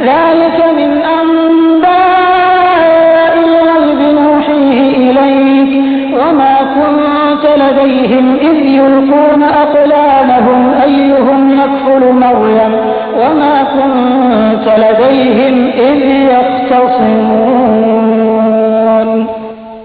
[0.00, 5.72] ذلك من أنباء الغيب نوحيه إليك
[6.18, 12.72] وما كنت لديهم إذ يلقون أقلامهم أيهم يكفل مريم
[13.20, 15.54] وما كنت لديهم
[15.88, 15.98] إذ
[16.32, 17.52] يختصمون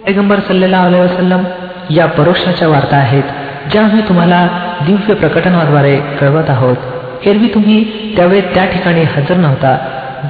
[0.07, 1.41] पैगंबर सल्लेला अलैहि वसल्लम
[1.95, 3.23] या परोक्षाच्या वार्ता आहेत
[3.71, 4.39] ज्या आम्ही तुम्हाला
[4.87, 7.83] दिव्य प्रकटनाद्वारे कळवत आहोत एरवी तुम्ही
[8.15, 9.77] त्यावेळी त्या ठिकाणी हजर नव्हता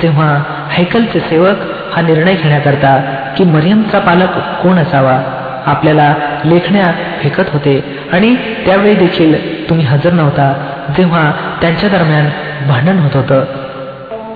[0.01, 0.37] जेव्हा
[0.71, 1.57] हैकलचे सेवक
[1.93, 2.97] हा निर्णय घेण्याकरता
[3.37, 5.19] की मरियमचा पालक कोण असावा
[5.65, 6.13] आपल्याला
[6.45, 7.83] लेखण्या फेकत होते
[8.13, 9.35] आणि त्यावेळी देखील
[9.69, 10.53] तुम्ही हजर नव्हता
[10.97, 12.29] जेव्हा त्यांच्या दरम्यान
[12.67, 13.43] भांडण होत होतं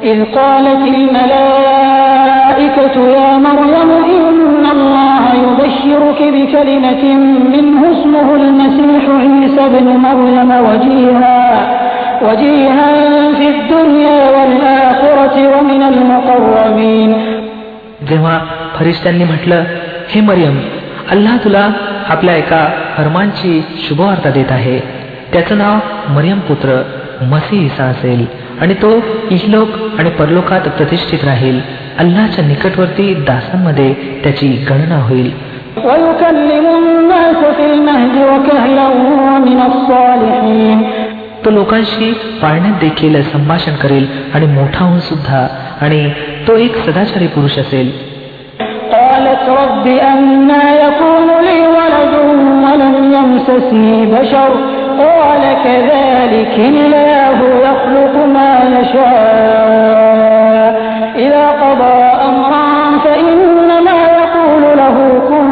[0.03, 7.03] إذ قالت الملائكة يا مريم إن الله يبشرك بكلمة
[7.55, 11.37] منه اسمه المسيح عيسى بن مريم وجيها
[12.21, 12.91] وجيها
[13.37, 17.11] في الدنيا والآخرة ومن المقربين
[18.09, 18.35] जेव्हा
[18.77, 19.63] फरिश्त्यांनी म्हटलं
[20.11, 20.55] हे मरियम
[21.13, 21.63] अल्लाह तुला
[22.13, 22.61] आपल्या एका
[22.97, 23.53] फरमानची
[23.87, 24.77] शुभवार्ता देत आहे
[25.33, 26.81] त्याचं नाव मरियम पुत्र
[27.31, 28.25] मसी इसा असेल
[28.61, 28.91] आणि तो
[29.31, 31.59] इहलोक आणि परलोकात प्रतिष्ठित राहील
[31.99, 35.31] अल्लाच्या निकटवर्ती दासांमध्ये त्याची गणना होईल
[35.77, 40.77] ويكلم الناس في المهد وكهلا ومن الصالحين
[41.45, 45.47] तो लोकांशी पाळण्यात देखील संभाषण करेल आणि मोठा होऊन सुद्धा
[45.81, 46.07] आणि
[46.47, 47.89] तो एक सदाचारी पुरुष असेल
[48.91, 52.13] قالت رب أنا يكون لي ولد
[52.63, 54.51] ولم يمسسني بشر
[55.01, 60.71] قال كذلك الله يخلق ما يشاء
[61.25, 62.69] إذا قضى أمرا
[63.05, 64.97] فإنما يقول له
[65.29, 65.47] كن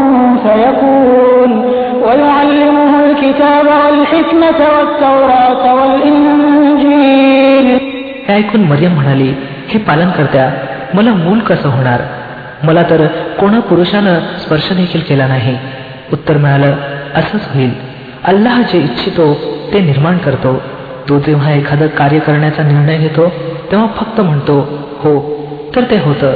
[0.46, 1.52] فيكون
[2.06, 3.68] ويعلمه الكتاب
[4.24, 7.68] والحكمة والتوراة والإنجيل
[8.28, 9.30] हे ऐकून मरियम म्हणाली
[9.70, 10.50] हे पालन करत्या
[10.94, 12.02] मला मूल कसं होणार
[12.64, 13.06] मला तर
[13.40, 15.56] कोणा पुरुषानं स्पर्श देखील केला नाही
[16.14, 16.76] उत्तर मिळालं
[17.16, 17.72] असंच होईल
[18.32, 19.34] अल्लाह जे इच्छितो
[19.74, 20.54] ते निर्माण करतो
[21.10, 23.28] तो जेव्हा एखादं कार्य करण्याचा निर्णय घेतो
[23.72, 24.58] तेव्हा फक्त म्हणतो
[25.04, 25.14] हो
[25.76, 26.36] तर ते होतं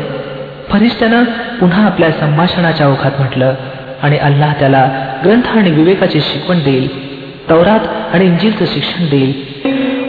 [0.70, 1.24] फरिश्त्यानं
[1.60, 3.54] पुन्हा आपल्या संभाषणाच्या ओघात म्हटलं
[4.04, 4.86] आणि अल्लाह त्याला
[5.26, 6.88] ग्रंथ आणि विवेकाची शिकवण देईल
[7.50, 9.32] तौरात आणि इंजिलचं शिक्षण देईल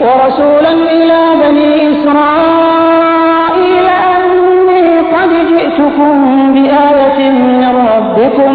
[0.05, 6.13] ورسولا إلى بني إسرائيل أني قد جئتكم
[6.53, 8.53] بآية من ربكم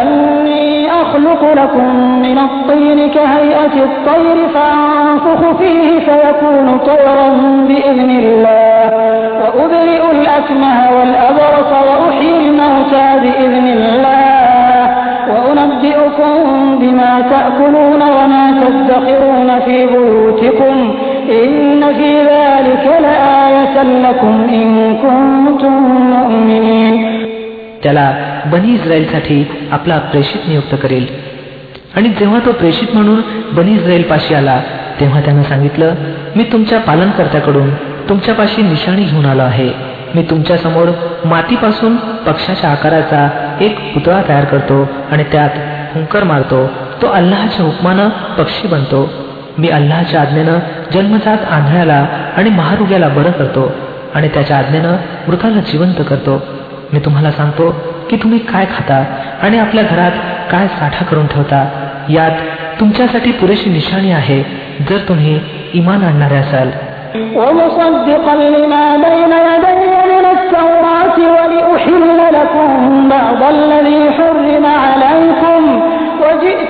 [0.00, 1.88] أني أخلق لكم
[2.22, 7.28] من الطين كهيئة الطير فأنفخ فيه فيكون طيرا
[7.68, 8.90] بإذن الله
[9.42, 14.35] وأبرئ الأكمه والأبرص وأحيي الموتى بإذن الله وأنبئكم
[16.80, 20.74] بما تأكلون وما تدخرون في بيوتكم
[21.42, 25.74] إن في ذلك لآية لكم إن كنتم
[26.14, 26.94] مؤمنين
[27.82, 28.06] त्याला
[28.52, 29.38] बनी इस्रायलसाठी
[29.72, 31.06] आपला प्रेषित नियुक्त करेल
[31.96, 33.20] आणि जेव्हा तो प्रेषित म्हणून
[33.56, 34.60] बनी इस्रायल पाशी आला
[35.00, 35.94] तेव्हा त्यानं सांगितलं
[36.36, 37.70] मी तुमच्या पालनकर्त्याकडून
[38.08, 39.68] तुमच्यापाशी निशाणी घेऊन आलो आहे
[40.14, 40.88] मी तुमच्या समोर
[41.24, 43.28] मातीपासून पक्षाच्या आकाराचा
[43.60, 45.58] एक पुतळा तयार करतो आणि त्यात
[45.94, 46.66] हुंकर मारतो
[47.02, 48.08] तो अल्लाच्या हुकमानं
[48.38, 49.08] पक्षी बनतो
[49.58, 50.58] मी अल्लाच्या आज्ञेनं
[50.92, 52.04] जन्मजात आंधळ्याला
[52.36, 53.72] आणि महारुग्याला बरं करतो
[54.14, 54.96] आणि त्याच्या आज्ञेनं
[55.28, 56.42] मृताला जिवंत करतो
[56.92, 57.70] मी तुम्हाला सांगतो
[58.10, 59.02] की तुम्ही काय खाता
[59.42, 60.18] आणि आपल्या घरात
[60.50, 61.64] काय साठा करून ठेवता
[62.08, 62.40] यात
[62.80, 64.42] तुमच्यासाठी पुरेशी निशाणी आहे
[64.88, 65.38] जर तुम्ही
[65.74, 66.70] इमान आणणारे असाल
[67.36, 68.34] ومصدقا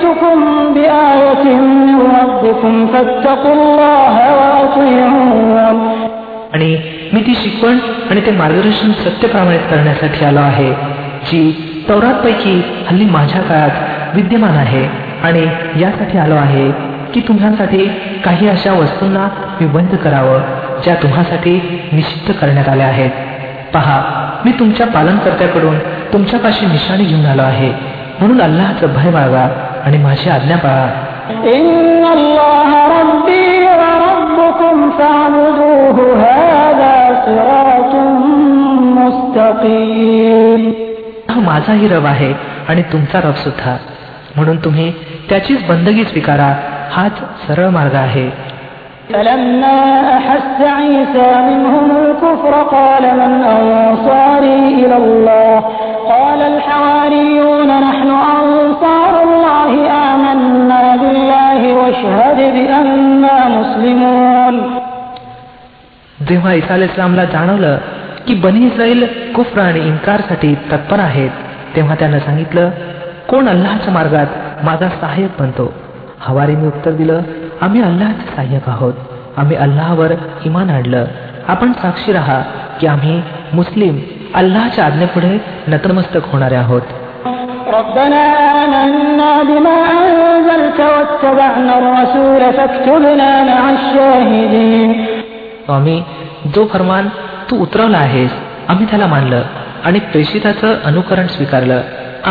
[0.07, 0.39] وجئتكم
[0.73, 1.45] بآية
[1.87, 5.77] من ربكم فاتقوا الله وأطيعون
[6.53, 6.69] आणि
[7.13, 7.77] मी ती शिकवण
[8.11, 10.69] आणि ते मार्गदर्शन सत्य प्रमाणित करण्यासाठी आलो आहे
[11.27, 11.39] जी
[12.23, 12.53] पैकी
[12.87, 14.83] हल्ली माझ्या काळात विद्यमान आहे
[15.23, 15.43] आणि
[15.81, 16.69] यासाठी आलो आहे
[17.13, 17.85] की तुम्हासाठी
[18.25, 19.27] काही अशा वस्तूंना
[19.59, 20.39] मी बंद करावं
[20.83, 21.55] ज्या तुम्हासाठी
[21.91, 23.11] निषिद्ध करण्यात आल्या आहेत
[23.73, 23.99] पहा
[24.45, 25.77] मी तुमच्या पालनकर्त्याकडून
[26.13, 27.71] तुमच्यापाशी निशाणी घेऊन आलो आहे
[28.19, 29.47] म्हणून अल्लाहचं भय बाळगा
[29.87, 30.87] आणि माझी आज्ञा पाळा
[31.57, 33.47] إن الله ربي
[33.79, 37.93] وربكم فاعبدوه هذا صراط
[38.97, 40.61] مستقيم
[41.31, 42.31] हा माझाही रब आहे
[42.69, 43.75] आणि तुमचा रब सुद्धा
[44.35, 44.87] म्हणून तुम्ही
[45.29, 46.49] त्याचीच बंदगी स्वीकारा
[46.95, 47.15] हाच
[47.45, 48.27] सरळ मार्ग आहे
[49.09, 49.79] فلما
[50.17, 55.55] أحس عيسى منهم الكفر قال من أنصاري إلى الله
[56.11, 59.71] قال الحواريون نحن أنصار الله
[60.09, 64.55] آمنا بالله واشهد بأننا مسلمون
[66.29, 67.77] जेव्हा इसा इस्लामला जाणवलं
[68.27, 69.05] की बनी इस्राईल
[69.35, 71.31] कुफ्र आणि इन्कारसाठी तत्पर आहेत
[71.75, 72.69] तेव्हा त्यानं सांगितलं
[73.29, 74.29] कोण अल्लाच्या मार्गात
[74.65, 75.65] माझा सहाय्यक बनतो
[76.27, 77.21] हवारीने उत्तर दिलं
[77.61, 78.93] आम्ही अल्लाचे सहाय्यक आहोत
[79.37, 80.11] आम्ही अल्लावर
[80.45, 81.05] इमान आणलं
[81.53, 82.41] आपण साक्षी राहा
[82.79, 83.21] की आम्ही
[83.53, 83.97] मुस्लिम
[84.37, 85.37] अल्लाच्या आज्ञेपुढे
[85.67, 86.85] नतमस्तक होणारे आहोत
[87.73, 88.23] ربنا
[88.63, 94.89] آمنا بما أنزلت واتبعنا الرسول فاكتبنا مع الشاهدين
[95.65, 95.97] स्वामी
[96.55, 97.07] जो फरमान
[97.49, 98.31] तू उतरवला आहेस
[98.69, 99.41] आम्ही त्याला मानलं
[99.85, 101.81] आणि प्रेषिताचं अनुकरण स्वीकारलं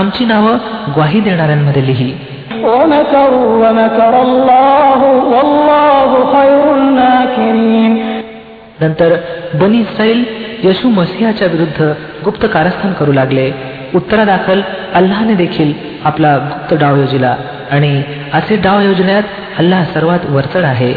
[0.00, 0.56] आमची नावं
[0.94, 2.12] ग्वाही देणाऱ्यांमध्ये लिही
[2.64, 5.00] ومكروا ومكر الله
[5.32, 7.75] والله خير الماكرين
[8.80, 9.14] नंतर
[9.60, 10.24] बनी इस्राईल
[10.64, 11.92] यशू मसिहाच्या विरुद्ध
[12.24, 13.50] गुप्त कारस्थान करू लागले
[13.94, 14.60] उत्तरादाखल
[15.00, 15.72] अल्लाने देखील
[16.04, 17.34] आपला गुप्त डाव योजिला
[17.70, 17.92] आणि
[18.34, 20.94] असे डाव योजण्यात अल्लाह सर्वात वरचढ आहे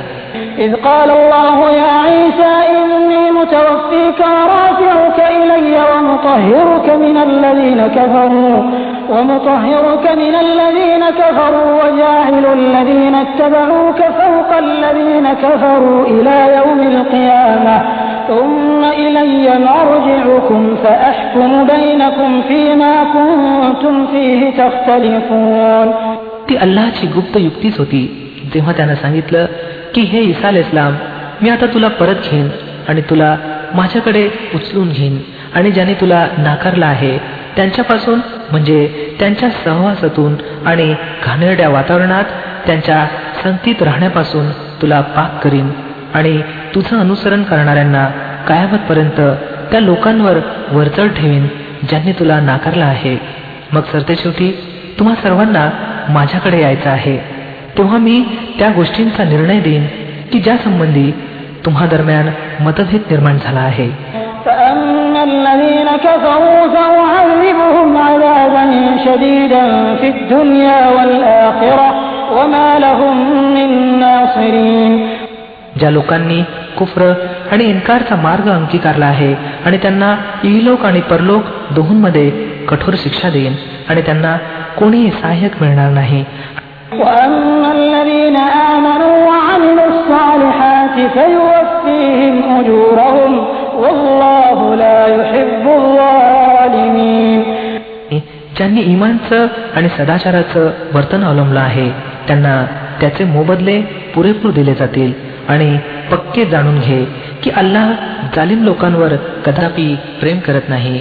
[0.58, 8.58] إذ قال الله يا عيسى إني متوفيك ورافعك إلي ومطهرك من الذين كفروا
[9.10, 17.76] ومطهرك من الذين كفروا وجاعل الذين اتبعوك فوق الذين كفروا إلى يوم القيامة
[18.28, 25.88] ثم إلي مرجعكم فأحكم بينكم فيما كنتم فيه تختلفون
[26.50, 28.02] ती अल्लाची गुप्त युक्तीच होती
[28.54, 29.46] तेव्हा त्यानं सांगितलं
[29.94, 30.94] की हे इसाल इस्लाम
[31.42, 32.48] मी आता तुला परत घेईन
[32.90, 33.36] आणि तुला
[33.76, 34.24] माझ्याकडे
[34.56, 35.18] उचलून घेईन
[35.56, 37.18] आणि ज्याने तुला नाकारला आहे
[37.57, 38.21] त्यांच्यापासून
[38.51, 40.35] म्हणजे त्यांच्या सहवासातून
[40.67, 40.95] आणि
[41.25, 42.25] घाणेरड्या वातावरणात
[42.67, 43.07] त्यांच्या
[43.43, 45.71] संगतीत राहण्यापासून तुला पाक करीन
[46.15, 46.43] आणि
[46.75, 48.07] तुझं अनुसरण करणाऱ्यांना
[48.49, 49.21] कायमतपर्यंत
[49.71, 50.39] त्या लोकांवर
[50.73, 51.47] वरचड ठेवीन
[51.89, 53.19] ज्यांनी तुला नाकारला आहे.
[53.73, 54.59] मग सरते शेवटी
[54.99, 55.71] तुम्हा सर्वांना
[56.09, 57.19] माझ्याकडे यायचं आहे.
[57.79, 58.25] तेव्हा मी
[58.59, 59.87] त्या गोष्टींचा निर्णय देईन
[60.33, 61.13] की ज्यासंबंधी
[61.65, 62.31] तुम्हा दरम्यान
[62.61, 63.91] मतभेद निर्माण झाला आहे.
[65.20, 68.66] الذين كفروا فأعذبهم عذابا
[69.06, 69.66] شديدا
[69.96, 71.88] في الدنيا والآخرة
[72.32, 73.16] وما لهم
[73.54, 73.70] من
[74.00, 74.94] ناصرين
[75.80, 76.42] ज्या लोकांनी
[76.78, 77.12] कुफ्र
[77.52, 79.34] आणि इन्कारचा मार्ग अंगीकारला आहे
[79.66, 81.44] आणि त्यांना इलोक आणि परलोक
[81.76, 82.30] दोहोंमध्ये
[82.70, 83.54] कठोर शिक्षा देईन
[83.90, 84.38] आणि त्यांना
[84.78, 86.24] कोणीही सहाय्यक मिळणार नाही
[87.00, 87.66] وأما
[98.57, 99.47] ज्यांनी इमानचं
[99.77, 101.89] आणि सदाचाराचं वर्तन अवलंबलं आहे
[102.29, 102.65] त्यांना
[103.01, 103.81] त्याचे मोबदले
[104.15, 105.13] पुरेपूर दिले जातील
[105.49, 105.77] आणि
[106.11, 107.05] पक्के जाणून घे
[107.43, 107.93] की अल्लाह
[108.37, 109.15] जालिम लोकांवर
[109.47, 111.01] कदापि प्रेम करत नाही.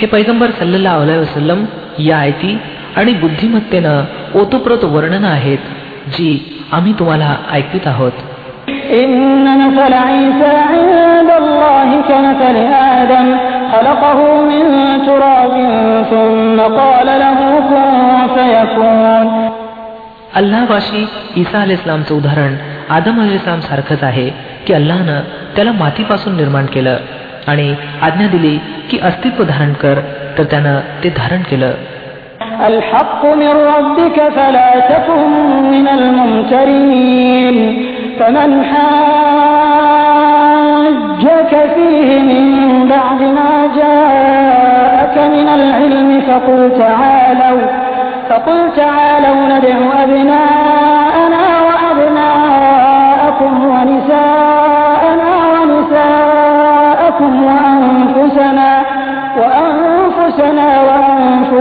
[0.00, 2.58] हे पैगंबर सल्ल अलैहि या आयती
[2.96, 4.04] आणि बुद्धिमत्तेनं
[4.34, 5.58] ओतप्रत वर्णन आहेत
[6.16, 6.38] जी
[6.72, 8.12] आम्ही तुम्हाला ऐकत आहोत.
[20.34, 21.06] अल्लावाशी
[21.36, 22.56] ईसा अल इस्लामचं उदाहरण
[22.90, 24.30] आदम अल इस्लाम सारखंच आहे
[24.66, 25.20] की अल्लानं
[25.56, 26.96] त्याला मातीपासून निर्माण केलं
[27.46, 28.58] आणि आज्ञा दिली
[28.90, 30.00] की अस्तित्व धारण कर
[30.38, 31.72] तर त्यानं ते धारण केलं
[32.66, 35.30] الحق من ربك فلا تكن
[35.70, 37.86] من الممترين
[38.18, 38.64] فمن
[41.16, 42.44] حاجك فيه من
[42.88, 47.62] بعد ما جاءك من العلم فقل تعالوا
[48.28, 50.95] فقل تعالوا ندع أبناءنا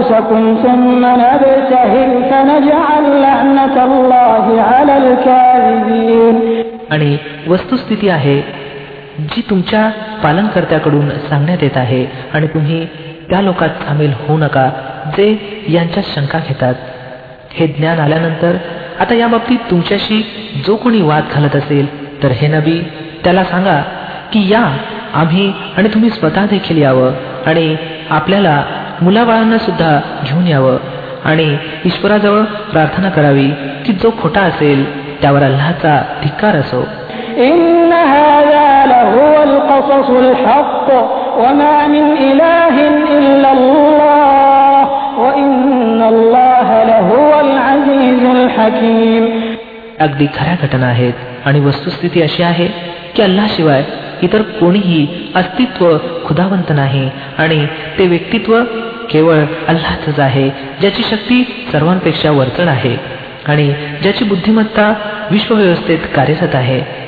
[0.04, 6.36] وأنفسكم ثم نبتهل فنجعل لعنة الله على الكاذبين
[6.90, 7.10] आणि
[7.48, 8.36] वस्तुस्थिती आहे
[9.30, 9.82] जी तुमच्या
[10.22, 12.04] पालनकर्त्याकडून सांगण्यात येत आहे
[12.34, 12.84] आणि तुम्ही
[13.30, 14.68] त्या लोकात सामील होऊ नका
[15.16, 15.26] जे
[15.68, 16.74] यांच्यात शंका घेतात
[17.50, 18.56] हे ज्ञान आल्यानंतर
[19.00, 20.22] आता या बाबतीत तुमच्याशी
[20.66, 21.86] जो कोणी वाद घालत असेल
[22.22, 22.78] तर हे नबी
[23.24, 23.80] त्याला सांगा
[24.32, 24.64] की या
[25.14, 27.12] आम्ही आणि तुम्ही स्वतः देखील यावं
[27.46, 27.74] आणि
[28.10, 28.62] आपल्याला
[29.01, 30.77] मुलाबाळांना सुद्धा घेऊन यावं
[31.25, 33.47] आणि ईश्वराजवळ प्रार्थना करावी.
[33.85, 36.87] की जो खोटा असेल त्यावर अल्लाचा धिक्कार असो.
[49.99, 51.13] अगदी खऱ्या घटना आहेत.
[51.45, 52.67] आणि वस्तुस्थिती अशी आहे
[53.15, 53.83] की अल्लाशिवाय
[54.21, 57.67] इतर कोणीही अस्तित्व खुदावंत नाही आणि
[57.99, 58.63] ते व्यक्तित्व
[59.11, 62.97] केवळ अल्लाचच आहे ज्याची शक्ती सर्वांपेक्षा वरचढ आहे
[63.45, 64.93] आणि ज्याची बुद्धिमत्ता
[65.31, 67.05] विश्वव्यवस्थेत कार्यरत आहे.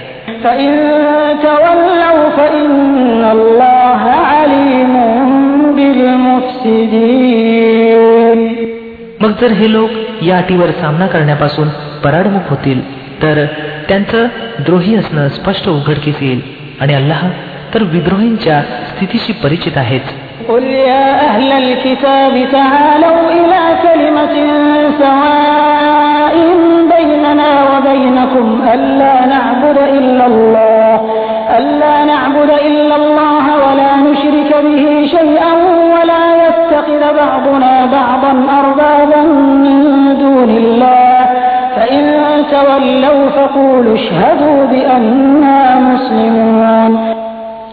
[9.21, 9.89] मग जर हे लोक
[10.23, 11.67] या अटीवर सामना करण्यापासून
[12.03, 13.45] पराडमुख होतील तर
[13.89, 14.27] त्यांचं
[14.59, 16.56] द्रोही असणं स्पष्ट उघडकीस येईल.
[16.80, 17.22] आणि अल्लाह
[17.74, 18.60] तर विद्रोहींच्या
[18.90, 20.06] स्थितीशी परिचित आहेच
[20.48, 24.34] قل يا أهل الكتاب تعالوا إلى كلمة
[25.02, 26.34] سواء
[26.96, 30.94] بيننا وبينكم ألا نعبد إلا الله
[31.58, 34.84] ألا نعبد إلا الله ولا نشرك به
[35.16, 35.52] شيئا
[35.94, 39.22] ولا يتخذ بعضنا بعضا أربابا
[39.64, 39.76] من
[40.22, 41.15] دون الله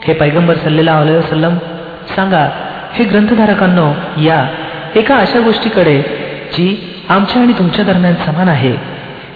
[0.06, 1.54] हे पैगंबर सल्लेला वसलम
[2.16, 2.50] सांगा
[2.92, 4.46] हे ग्रंथधारकांनो या
[4.96, 5.98] एका अशा गोष्टीकडे
[6.52, 8.76] जी आमच्या आणि तुमच्या दरम्यान समान आहे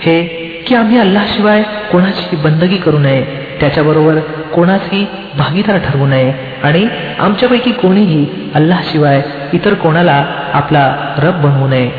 [0.00, 0.22] हे
[0.66, 3.24] की आम्ही अल्लाशिवाय कोणाची बंदगी करू नये
[3.60, 4.18] त्याच्याबरोबर
[4.54, 5.08] कोणाची
[5.38, 6.32] भागीदार ठरवू नये
[6.62, 9.22] आणि आमच्यापैकी कोणीही अल्लाशिवाय
[9.52, 11.90] इतर कोणाला आपला रब बनवू नये.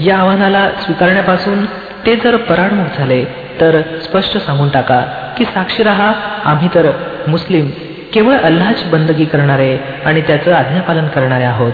[0.00, 1.64] या आव्हानाला स्वीकारण्यापासून
[2.08, 3.24] ते जर पराडमुख झाले
[3.60, 5.00] तर स्पष्ट सांगून टाका
[5.38, 6.12] की साक्षी रहा
[6.44, 6.90] आम्ही तर
[7.28, 7.66] मुस्लिम
[8.14, 11.72] केवळ अल्लाची बंदगी करणारे आणि त्याचं आज्ञापालन करणारे आहोत.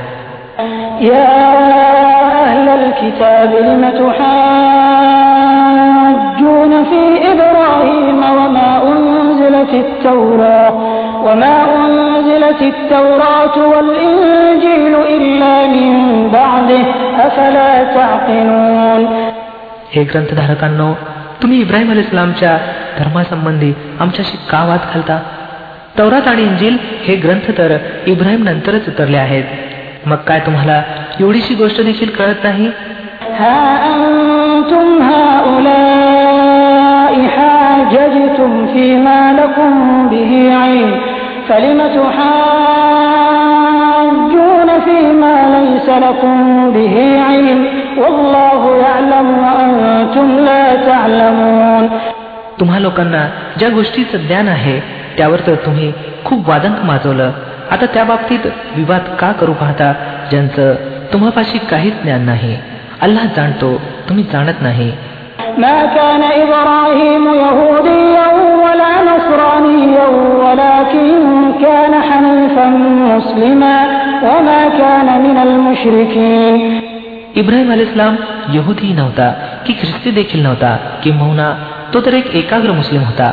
[19.95, 20.95] हे ग्रंथधारकांनो
[21.43, 22.59] तुम्ही इब्राहिम अल इस्लामच्या
[22.99, 25.23] धर्मासंबंधी आमच्याशी का वाद घालता?
[25.99, 29.45] तवरात आणि इंजिल हे ग्रंथ तर इब्राहिम नंतरच उतरले आहेत.
[30.07, 30.83] मग काय तुम्हाला
[31.21, 32.71] एवढीशी गोष्ट देखील कळत नाही?
[52.60, 53.26] तुम्हा लोकांना
[53.58, 54.80] ज्या गोष्टीचं ज्ञान आहे
[55.18, 55.92] त्यावर तर तुम्ही
[56.26, 57.32] खूप वादंक माजवलं
[57.72, 59.92] आता त्या बाबतीत विवाद का करू पाहता
[60.30, 60.74] ज्यांचं
[61.14, 62.56] तुम्हापाशी काहीच ज्ञान नाही
[63.02, 63.78] अल्लाह जाणतो
[64.10, 64.92] तुम्ही जाणत नाही
[65.58, 68.28] ما كان إبراهيم يهوديا
[68.64, 70.08] ولا نصرانيا
[70.44, 71.12] ولكن
[71.64, 72.68] كان حنيفا
[73.10, 73.78] مسلما
[74.24, 76.60] وما كان من المشركين
[77.37, 78.17] इब्राहिम अल इस्लाम
[78.55, 79.29] यहुदी नव्हता
[79.67, 81.47] की ख्रिस्ती देखील नव्हता किंबहुना
[81.95, 83.29] तो तर एक एकाग्र मुस्लिम होता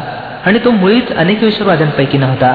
[0.46, 2.52] आणि तो मुळीच अनेक विश्ववाद्यांपैकी नव्हता.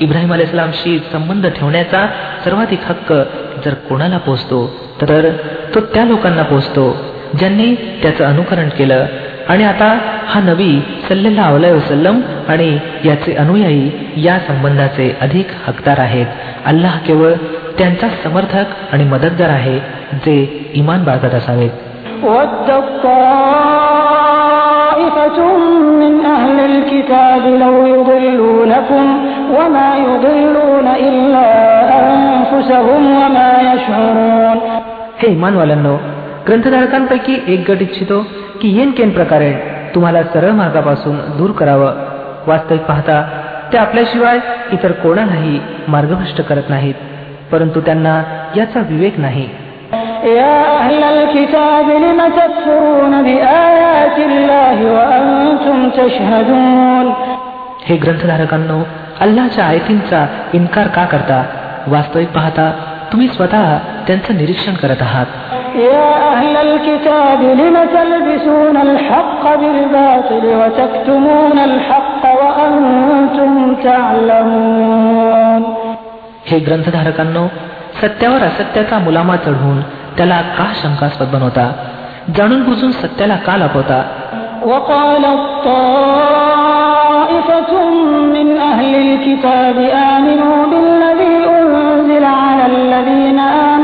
[0.00, 2.06] इब्राहिम इस्लामशी संबंध ठेवण्याचा
[2.44, 3.12] सर्वाधिक हक्क
[3.64, 4.66] जर कोणाला पोचतो
[5.00, 5.30] तर
[5.74, 6.84] तो त्या लोकांना पोचतो
[7.34, 9.06] ज्यांनी त्याचं अनुकरण केलं.
[9.48, 16.26] आणि आता हा नबी सल्लेला वसलम आणि याचे अनुयायी या संबंधाचे अधिक हकदार आहेत.
[16.66, 17.32] अल्लाह केवळ
[17.78, 19.78] त्यांचा समर्थक आणि मदतदार आहे
[20.12, 21.70] जे इमान बाळगत असावेत.
[35.22, 35.96] हे इमानवाल्यांनो
[36.48, 38.26] ग्रंथधारकांपैकी एक गट इच्छितो
[38.60, 39.54] की येन केन प्रकारे
[39.94, 41.92] तुम्हाला सरळ मार्गापासून दूर करावं.
[42.46, 43.28] वास्तविक पाहता
[43.72, 44.38] ते आपल्याशिवाय
[44.72, 46.94] इतर कोणालाही मार्गभ्रष्ट करत नाहीत
[47.52, 48.22] परंतु त्यांना
[48.56, 49.48] याचा विवेक नाही.
[57.84, 58.82] हे ग्रंथधारकांनो
[59.20, 61.44] अल्लाच्या आयतींचा इन्कार का करता?
[61.86, 62.72] वास्तविक पाहता
[63.12, 65.26] तुम्ही स्वतः त्यांचं निरीक्षण करत आहात.
[65.75, 73.51] يا أهل الكتاب لم تلبسون الحق بالباطل وتكتمون الحق وأنتم
[73.87, 75.61] تعلمون
[76.49, 77.43] हे ग्रंथधारकांनो
[78.01, 79.77] सत्यावर असत्याचा मुलामा चढवून
[80.17, 81.65] त्याला का शंकास्पद बनवता
[82.35, 83.99] जाणून बुजून सत्याला का लपवता
[84.65, 85.23] وقال
[86.53, 87.71] الطائفة
[88.35, 89.77] من أهل الكتاب
[90.15, 93.76] آمنوا بالذي أنزل على الذين آمنوا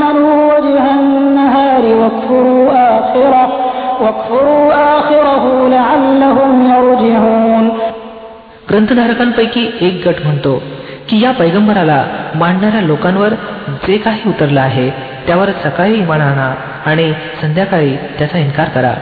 [8.70, 10.62] ग्रंथधारकांपैकी एक गट म्हणतो
[11.08, 13.28] की या पैगंबराला मांडणाऱ्या लोकांवर
[13.68, 14.90] जे काही उतरलं आहे
[15.26, 16.54] त्यावर सकाळी इमान आणा
[16.86, 18.94] आणि संध्याकाळी त्याचा इन्कार करा.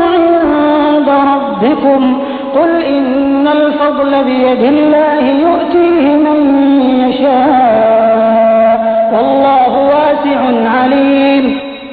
[0.02, 2.02] عند ربكم
[2.56, 6.40] قل إن الفضل بيد الله يؤتيه من
[7.10, 8.80] يشاء
[9.14, 10.40] والله واسع
[10.70, 11.46] عليم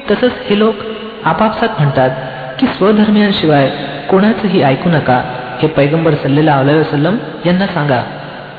[0.09, 0.75] तसंच हे लोक
[1.23, 2.09] आपापसात म्हणतात
[2.58, 3.70] की स्वधर्मियांशिवाय
[4.10, 5.22] कोणाचंही ऐकू नका
[5.62, 8.02] हे पैगंबर सल्लेला अलैहि वसलम यांना सांगा.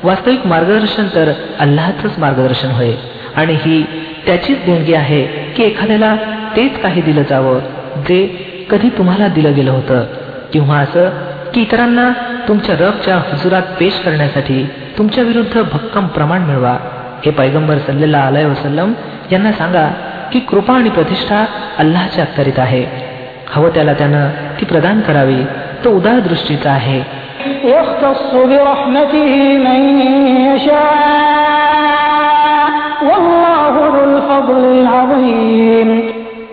[0.04, 2.92] वास्तविक मार्गदर्शन तर अल्लाहचंच मार्गदर्शन होय
[3.36, 3.82] आणि ही
[4.26, 6.16] त्याचीच देणगी आहे की एखाद्याला
[6.56, 7.58] तेच काही दिलं जावं
[8.08, 8.26] जे
[8.70, 10.04] कधी तुम्हाला दिलं गेलं होतं
[10.52, 11.08] किंवा असं
[11.54, 12.10] की इतरांना
[12.48, 16.76] तुमच्या रबच्या हुजुरात पेश करण्यासाठी तुमच्या विरुद्ध भक्कम प्रमाण मिळवा.
[17.24, 18.92] हे पैगंबर सल्लेला अलैहि वसलम
[19.32, 19.88] यांना सांगा
[20.32, 21.44] की कृपा आणि प्रतिष्ठा
[21.78, 23.07] अल्लाच्या अखत्यारीत आहे.
[23.53, 25.43] हवं त्याला त्यानं ती प्रदान करावी
[25.85, 27.01] तो उदार दृष्टीचा आहे
[27.65, 29.33] يختص برحمته
[29.65, 29.81] من
[30.47, 32.69] يشاء
[33.07, 35.89] والله ذو الفضل العظيم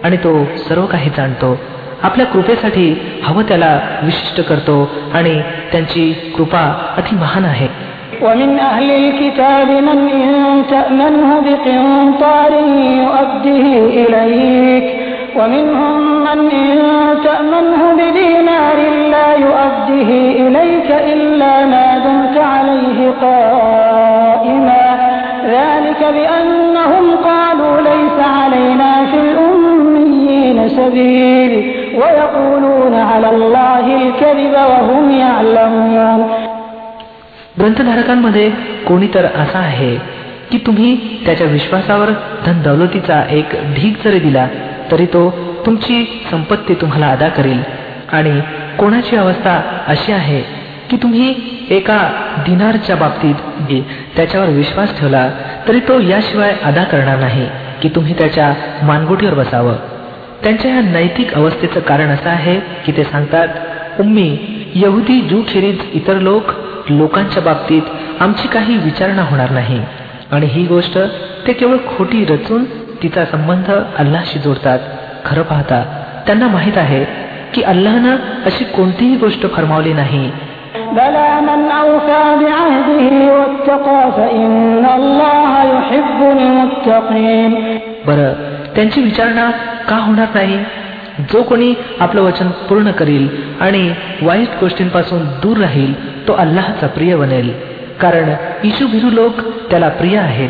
[0.05, 0.33] आणि तो
[0.69, 1.59] सर्व काही जाणतो
[2.03, 2.87] आपल्या कृपेसाठी
[3.25, 4.77] हवं त्याला विशिष्ट करतो
[5.15, 5.35] आणि
[5.73, 6.65] त्यांची कृपा
[6.99, 7.69] अति महान आहे
[8.23, 12.53] ومن أهل الكتاب من إن تأمنه بقنطار
[13.00, 13.65] يؤده
[14.00, 14.87] إليك
[15.37, 16.79] ومنهم من إن
[17.25, 18.79] تأمنه بدينار
[19.15, 20.11] لا يؤده
[20.43, 24.85] إليك إلا ما دمت عليه قائما
[25.57, 31.53] ذلك بأنهم قالوا ليس علينا في الأميين سبيل
[32.00, 36.21] ويقولون على الله الكذب وهم يعلمون
[37.61, 38.50] ग्रंथधारकांमध्ये
[38.87, 39.97] कोणी तर असा आहे
[40.50, 40.91] की तुम्ही
[41.27, 42.11] त्याच्या विश्वासावर
[42.47, 44.47] धन दौलतीचा एक ढीग जरी दिला
[44.92, 45.30] तरी तो
[45.66, 47.62] तुमची संपत्ती तुम्हाला अदा करेल.
[48.12, 48.40] आणि
[48.77, 50.42] कोणाची अवस्था अशी आहे
[50.90, 51.33] की तुम्ही
[51.70, 51.98] एका
[52.46, 53.81] दिनारच्या बाबतीत
[54.16, 55.27] त्याच्यावर विश्वास ठेवला
[55.68, 57.48] तरी तो याशिवाय अदा करणार नाही
[57.81, 59.75] की तुम्ही त्याच्या मानगुटीवर बसावं.
[60.44, 64.29] त्यांच्या या नैतिक अवस्थेचं कारण असं आहे की ते सांगतात उम्मी
[64.75, 66.51] यहुदी जूखेरीज इतर लोक
[66.90, 69.81] लोकांच्या बाबतीत आमची काही विचारणा होणार नाही.
[70.31, 70.98] आणि ही गोष्ट
[71.48, 72.64] ते केवळ खोटी रचून
[73.03, 74.79] तिचा संबंध अल्लाशी जोडतात.
[75.25, 77.05] खरं पाहता त्यांना माहीत आहे
[77.53, 80.31] की अल्लानं अशी कोणतीही गोष्ट फरमावली नाही.
[88.08, 88.34] बर
[88.75, 89.51] त्यांची विचारणा
[89.90, 90.58] का होणार नाही?
[91.20, 93.27] जो कोणी आपलं वचन पूर्ण करील
[93.60, 97.53] आणि वाईट गोष्टींपासून दूर राहील तो अल्लाहचा प्रिय बनेल.
[98.00, 98.29] कारण
[98.64, 99.40] इशू भिरू लोक
[99.72, 100.50] त्याला प्रिय आहेत.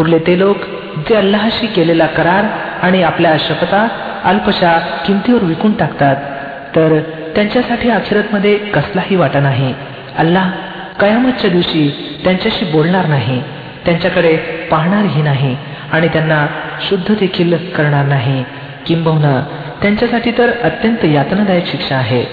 [0.00, 0.64] उरले ते लोक
[1.08, 2.44] जे अल्लाशी केलेला करार
[2.82, 3.86] आणि आपल्या शपथा
[4.24, 6.16] अल्पशा किमतीवर विकून टाकतात.
[6.76, 6.98] तर
[7.34, 9.74] त्यांच्यासाठी अक्षरतमध्ये कसलाही वाटा नाही.
[10.18, 10.50] अल्लाह
[11.00, 11.88] कयामतच्या दिवशी
[12.24, 13.40] त्यांच्याशी बोलणार नाही
[13.84, 14.36] त्यांच्याकडे
[14.70, 15.56] पाहणारही नाही
[15.92, 16.46] आणि त्यांना
[16.88, 18.42] शुद्ध देखील करणार नाही.
[18.86, 19.40] किंबहुना
[19.82, 22.24] त्यांच्यासाठी तर अत्यंत यातनादायक शिक्षा आहे.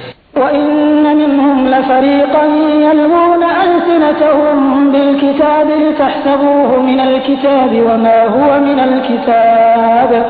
[0.97, 2.45] وإن منهم لفريقا
[2.89, 10.27] يلوون ألسنتهم بالكتاب لتحسبوه من الكتاب وما هو من الكتاب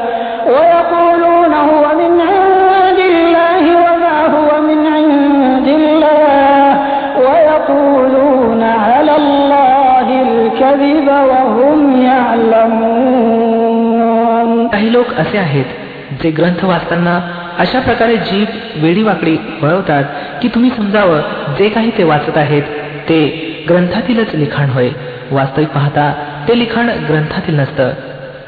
[0.47, 6.81] ويقولون هو من عند الله وما هو من عند الله
[7.18, 13.42] ويقولون على الله الكذب وهم يعلمون
[14.73, 15.68] काही लोक असे आहेत
[16.23, 17.14] जे ग्रंथ वाचताना
[17.60, 18.48] अशा प्रकारे जीभ
[18.84, 20.04] वेडीवाकडी वळवतात
[20.41, 21.22] की तुम्ही समजावं
[21.60, 22.63] जे काही ते वाचत आहेत
[23.10, 23.20] ते
[23.70, 24.89] ग्रंथातीलच लिखाण होय.
[25.32, 26.13] वास्तविक पाहता
[26.48, 27.89] ते लिखाण ग्रंथातील नसतं.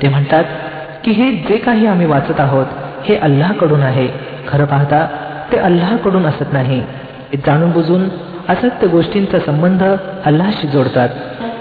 [0.02, 0.44] ते म्हणतात
[1.04, 2.66] की हे जे काही आम्ही वाचत आहोत
[3.06, 4.08] हे अल्लाकडून आहे.
[4.48, 5.08] खरं पाहता
[5.52, 6.84] ते अल्लाकडून असत नाही.
[7.46, 8.10] जाणून बुजून
[8.50, 9.84] असत्य गोष्टींचा संबंध
[10.26, 11.10] अल्लाशी जोडतात.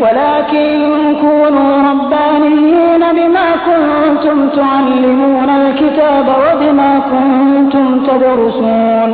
[0.00, 0.80] ولكن
[1.20, 9.10] كونوا ربانيين بما كنتم تعلمون الكتاب وبما كنتم تدرسون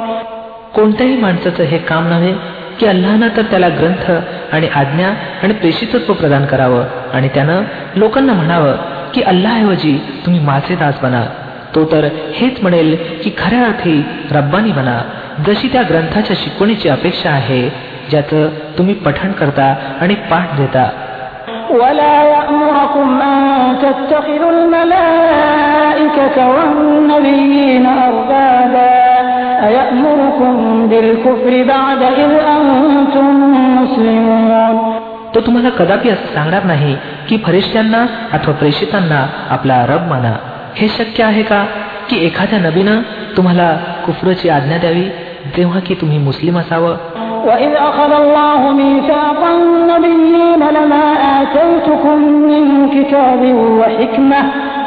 [0.77, 2.33] कोणत्याही माणसाचं हे काम नव्हे
[2.79, 4.11] की अल्लानं तर त्याला ग्रंथ
[4.55, 5.09] आणि आज्ञा
[5.43, 7.63] आणि प्रेषितत्व प्रदान करावं आणि त्यानं
[7.97, 8.75] लोकांना म्हणावं
[9.15, 11.25] की अल्लाऐवजी तुम्ही माझे दास बना
[11.75, 13.97] तो तर हेच म्हणेल की खऱ्या अर्थी
[14.31, 14.99] रब्बानी बना
[15.47, 17.63] जशी त्या ग्रंथाच्या शिकवणीची अपेक्षा आहे
[18.11, 20.87] ज्याचं तुम्ही पठण करता आणि पाठ देता
[21.71, 23.37] ولا يأمركم أن
[23.83, 28.93] تتخذوا الملائكة والنبيين أربابا
[29.69, 30.53] أيأمركم
[30.91, 33.27] بالكفر بعد إذ أنتم
[33.79, 34.77] مسلمون
[35.35, 36.95] तो तुम्हाला कदापि असं सांगणार नाही
[37.29, 40.33] की फरिश्त्यांना अथवा प्रेषितांना आपला रब माना
[40.77, 41.65] हे शक्य आहे का
[42.09, 43.01] की एखाद्या नबीनं
[43.37, 43.69] तुम्हाला
[44.07, 45.07] कुफरची आज्ञा द्यावी
[45.57, 46.95] जेव्हा की तुम्ही मुस्लिम असावं
[47.46, 54.38] وإذ أخذ الله ميثاق النبيين لما آتيتكم من كتاب وحكمة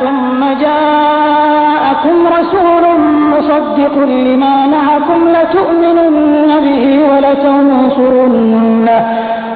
[0.01, 3.01] ثم جاءكم رسول
[3.39, 9.05] مصدق لما معكم لتؤمنن به ولتنصرنه.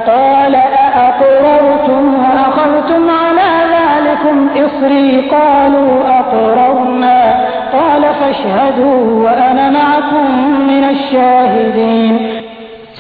[0.07, 7.45] قال أأقررتم وأخذتم على ذلكم إصري؟ قالوا أقررنا.
[7.73, 10.27] قال فاشهدوا وأنا معكم
[10.69, 12.38] من الشاهدين.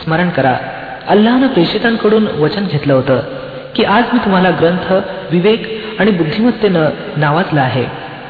[0.09, 0.55] स्मरण करा.
[1.09, 3.21] अल्लानं प्रेषितांकडून वचन घेतलं होतं
[3.75, 4.92] की आज मी तुम्हाला ग्रंथ
[5.31, 7.85] विवेक आणि बुद्धिमत्तेनं नावाजला आहे.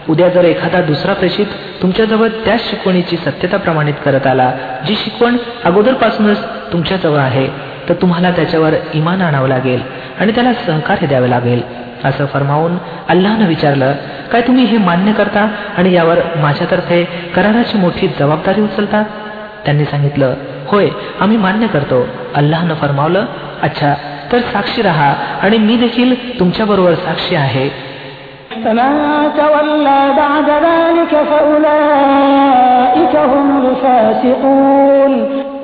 [0.08, 1.46] उद्या जर एखादा दुसरा प्रेषित
[1.82, 4.52] तुमच्याजवळ त्याच शिकवणीची सत्यता प्रमाणित करत आला
[4.86, 7.46] जी शिकवण अगोदरपासूनच तुमच्याजवळ आहे
[7.88, 9.82] तर तुम्हाला त्याच्यावर इमान आणावं लागेल
[10.20, 11.62] आणि त्याला सहकार्य द्यावे लागेल.
[12.04, 12.76] असं फरमावून
[13.08, 13.94] अल्लानं विचारलं
[14.32, 17.04] काय तुम्ही हे मान्य करता आणि यावर माझ्यातर्फे
[17.36, 19.02] कराराची मोठी जबाबदारी उचलता?
[19.64, 20.34] त्यांनी सांगितलं
[20.71, 20.87] होय
[21.23, 22.05] आम्ही मान्य करतो
[22.41, 23.25] अल्लानं फरमावलं
[23.67, 23.93] अच्छा
[24.31, 25.09] तर साक्षी राहा
[25.43, 27.67] आणि मी देखील तुमच्याबरोबर साक्षी आहे
[28.63, 28.91] فمن
[29.37, 35.11] تولى بعد ذلك فأولئك هم الفاسقون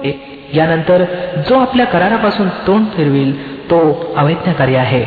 [0.10, 0.18] ए-
[0.54, 1.04] यानंतर
[1.50, 3.32] जो आपल्या करारापासून तोंड फिरविल
[3.72, 3.80] तो
[4.22, 5.04] अवैज्ञाकारी आहे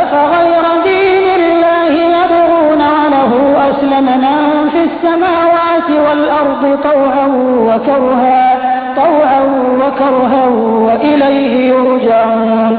[0.00, 3.32] أفغير دين الله يبغون وله
[3.70, 7.26] أسلم من في السماوات والأرض طوعا
[7.68, 8.47] وكرها
[8.96, 9.40] طوعا
[9.80, 10.44] وكرها
[10.86, 12.74] وإليه يرجعون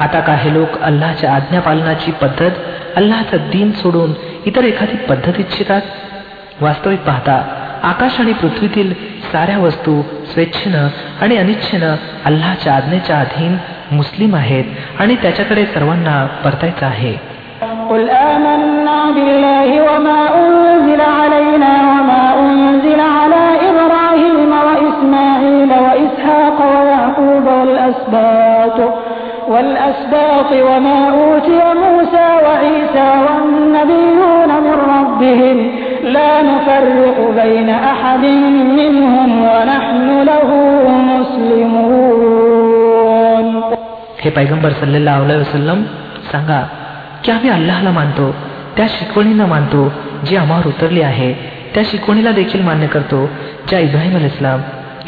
[0.00, 2.52] आता काही लोक अल्लाच्या आज्ञा पालनाची पद्धत
[2.96, 4.12] अल्लाचं दिन सोडून
[4.46, 5.82] इतर एखादी पद्धत इच्छितात
[6.60, 7.36] वास्तविक पाहता
[7.82, 8.92] आकाश आणि पृथ्वीतील
[9.32, 10.00] साऱ्या वस्तू
[10.32, 10.88] स्वेच्छेनं
[11.20, 13.56] आणि अनिच्छेनं अल्लाच्या आज्ञेच्या अधीन
[13.90, 17.16] मुस्लिम आहेत आणि त्याच्याकडे सर्वांना परतायचं आहे
[29.56, 35.56] والأسباط وما أوتي موسى وعيسى والنبيون من ربهم
[36.16, 38.24] لا نفرق بين أحد
[38.80, 40.48] منهم ونحن له
[42.42, 43.46] مسلمون
[44.24, 45.78] हे पैगंबर सल्लेल्लाहु अलैहि वसल्लम
[46.32, 46.60] सांगा
[47.22, 48.26] की आम्ही अल्लाहला मानतो
[48.76, 49.82] त्या शिकवणीनं मानतो
[50.26, 51.30] जी आम्हावर उतरली आहे
[51.74, 53.20] त्या शिकवणीला देखील मान्य करतो
[53.68, 54.60] ज्या इब्राहिम अल इस्लाम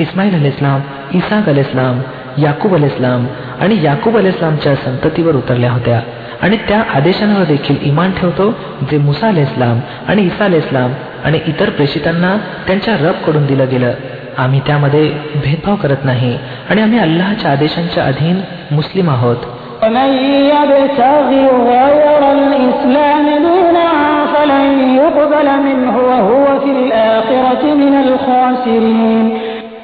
[0.04, 0.80] इस्माईल अल इस्लाम
[1.18, 2.00] इसाक अल इस्लाम
[2.44, 3.26] याकूब अल इस्लाम
[3.60, 6.02] आणि याकूब अलेस्लामच्या संततीवर उतरल्या होत्या.
[6.41, 8.52] आणि त्या आदेशांवर देखील इमान ठेवतो
[8.91, 10.91] जे मुसा अलेस्लाम आणि इसा अलेस्लाम
[11.26, 13.91] आणि इतर प्रेषितांना त्यांच्या रबकडून दिलं गेलं.
[14.38, 16.38] आम्ही त्यामध्ये भेदभाव करत नाही
[16.69, 18.41] आणि आम्ही अल्लाहच्या आदेशांच्या अधीन
[18.72, 19.38] मुस्लिम आहोत.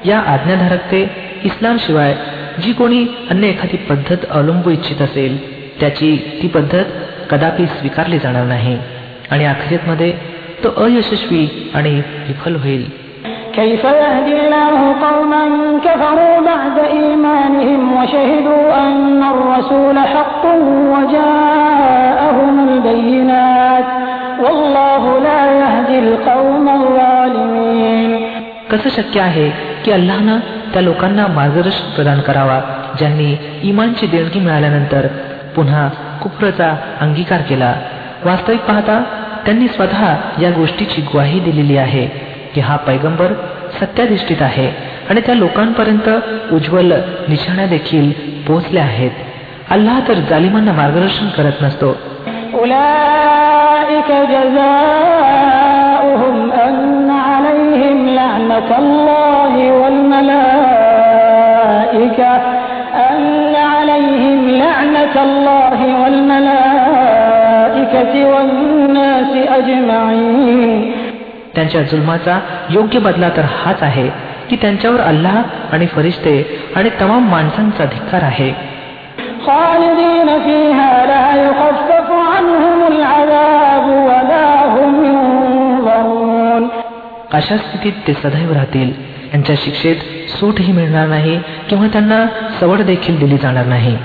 [0.04, 1.10] या आज्ञाधारकते
[1.44, 2.14] इस्लाम शिवाय
[2.63, 5.37] जी कोणी अन्य एखादी पद्धत अवलंबू इच्छित असेल
[5.79, 6.85] त्याची ती पद्धत
[7.29, 8.77] कदापि स्वीकारली जाणार नाही
[9.31, 10.11] आणि अखेरीतमध्ये
[10.63, 11.93] तो अयशस्वी आणि
[12.27, 12.83] विफल होईल
[13.55, 15.43] كيف يهدي الله قوما
[15.85, 20.43] كفروا بعد إيمانهم وشهدوا أن الرسول حق
[20.93, 23.87] وجاءهم البينات
[24.39, 28.11] والله لا يهدي القوم الظالمين
[28.71, 29.47] कसं शक्य आहे
[29.83, 30.39] की अल्लानं
[30.76, 32.60] त्या लोकांना मार्गदर्शन प्रदान करावा
[32.98, 35.06] ज्यांनी इमानची देणगी मिळाल्यानंतर
[35.56, 35.88] पुन्हा
[36.22, 37.74] कुप्रचा अंगीकार केला.
[38.24, 39.04] वास्तविक पाहता
[39.44, 42.06] त्यांनी स्वतः या गोष्टीची ग्वाही दिलेली आहे
[42.54, 43.32] की हा पैगंबर
[43.80, 44.70] सत्याधिष्ठित आहे
[45.10, 46.08] आणि त्या लोकांपर्यंत
[46.52, 46.92] उज्ज्वल
[47.28, 48.10] निशाण्या देखील
[48.46, 49.10] पोहोचल्या आहेत.
[49.70, 51.96] अल्लाह तर जालिमांना मार्गदर्शन करत नसतो.
[58.55, 61.11] الله والملائكة
[63.09, 67.33] أن عليهم لعنة الله والملائكة
[68.31, 70.71] والناس أجمعين
[71.55, 72.35] त्यांच्या जुलमाचा
[72.69, 74.07] योग्य बदला तर हाच आहे
[74.49, 75.37] की त्यांच्यावर अल्लाह
[75.73, 76.35] आणि फरिश्ते
[76.75, 78.51] आणि तमाम माणसांचा धिक्कार आहे
[79.47, 83.54] خالدين فيها لا يخفف عنهم العذاب
[87.32, 89.16] अशा स्थितीत ते सदैव राहतील?
[89.30, 89.96] त्यांच्या शिक्षेत
[90.28, 92.26] सूटही मिळणार नाही किंवा त्यांना
[92.60, 93.96] सवड देखील दिली जाणार नाही.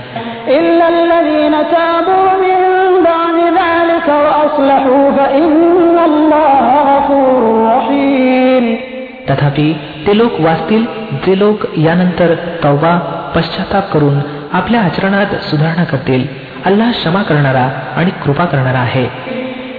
[9.30, 9.72] तथापि
[10.06, 10.84] ते लोक वाचतील
[11.26, 12.98] जे लोक यानंतर तव्वा
[13.36, 14.18] पश्चाताप करून
[14.52, 16.26] आपल्या आचरणात सुधारणा करतील.
[16.64, 19.32] अल्लाह क्षमा करणारा आणि कृपा करणारा आहे.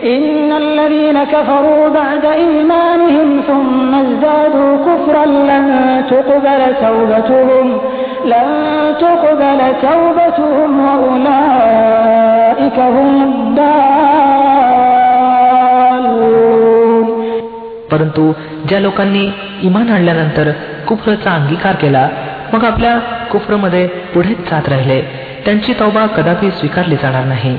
[0.05, 5.67] إن الذين كفروا بعد إيمانهم ثم ازدادوا كفرا لن
[6.11, 7.67] تقبل توبتهم
[8.25, 8.49] لن
[9.01, 13.09] تقبل توبتهم وأولئك هم
[16.09, 17.07] الضالون
[17.91, 18.23] परंतु
[18.69, 19.25] ज्या लोकांनी
[19.63, 20.51] इमान आणल्यानंतर
[20.89, 22.09] कुफ्रचा अंगीकार केला
[22.53, 22.99] मग आपल्या
[23.33, 25.01] कुफ्रमध्ये पुढेच जात राहिले
[25.45, 27.59] त्यांची तौबा कदापि स्वीकारली जाणार नाही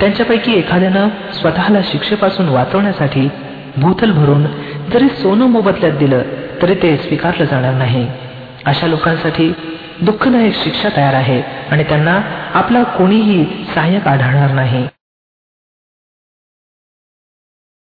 [0.00, 3.28] त्यांच्यापैकी एखाद्यानं स्वतःला शिक्षेपासून वाचवण्यासाठी
[3.76, 4.44] भूतल भरून
[4.92, 6.22] जरी सोनं मोबदल्यात दिलं
[6.62, 8.06] तरी ते स्वीकारलं जाणार नाही.
[8.66, 9.52] अशा लोकांसाठी
[10.02, 12.20] दुःखदायक शिक्षा तयार आहे आणि त्यांना
[12.54, 14.86] आपला कोणीही सहाय्यक आढळणार नाही.